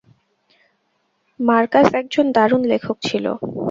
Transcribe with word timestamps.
Marcus 1.39 1.87
একজন 1.93 2.25
দারুণ 2.35 2.61
লেখক 2.71 2.97
ছিল। 3.01 3.25